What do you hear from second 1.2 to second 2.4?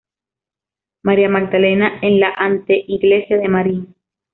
Magdalena en la